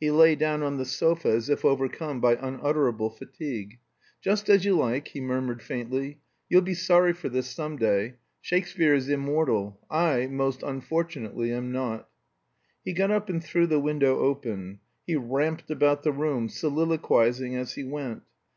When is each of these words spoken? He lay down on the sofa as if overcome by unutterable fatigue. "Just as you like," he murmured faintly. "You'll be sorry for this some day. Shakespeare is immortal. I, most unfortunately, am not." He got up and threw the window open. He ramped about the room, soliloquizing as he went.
He 0.00 0.10
lay 0.10 0.34
down 0.34 0.64
on 0.64 0.78
the 0.78 0.84
sofa 0.84 1.28
as 1.28 1.48
if 1.48 1.64
overcome 1.64 2.20
by 2.20 2.34
unutterable 2.34 3.08
fatigue. 3.08 3.78
"Just 4.20 4.48
as 4.50 4.64
you 4.64 4.76
like," 4.76 5.06
he 5.06 5.20
murmured 5.20 5.62
faintly. 5.62 6.18
"You'll 6.48 6.62
be 6.62 6.74
sorry 6.74 7.12
for 7.12 7.28
this 7.28 7.46
some 7.54 7.76
day. 7.76 8.14
Shakespeare 8.40 8.94
is 8.96 9.08
immortal. 9.08 9.78
I, 9.88 10.26
most 10.26 10.64
unfortunately, 10.64 11.52
am 11.52 11.70
not." 11.70 12.08
He 12.84 12.92
got 12.92 13.12
up 13.12 13.28
and 13.28 13.40
threw 13.44 13.68
the 13.68 13.78
window 13.78 14.18
open. 14.18 14.80
He 15.06 15.14
ramped 15.14 15.70
about 15.70 16.02
the 16.02 16.10
room, 16.10 16.48
soliloquizing 16.48 17.54
as 17.54 17.74
he 17.74 17.84
went. 17.84 18.24